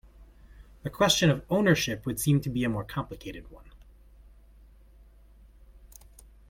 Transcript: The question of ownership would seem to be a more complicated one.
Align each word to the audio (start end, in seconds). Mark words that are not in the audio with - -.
The 0.81 0.89
question 0.89 1.29
of 1.29 1.45
ownership 1.51 2.07
would 2.07 2.19
seem 2.19 2.41
to 2.41 2.49
be 2.49 2.63
a 2.63 2.69
more 2.69 2.83
complicated 2.83 3.51
one. 3.51 3.69